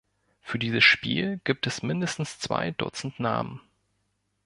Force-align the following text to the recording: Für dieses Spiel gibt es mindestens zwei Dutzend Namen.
Für 0.41 0.57
dieses 0.57 0.83
Spiel 0.83 1.39
gibt 1.43 1.67
es 1.67 1.83
mindestens 1.83 2.39
zwei 2.39 2.71
Dutzend 2.71 3.19
Namen. 3.19 3.61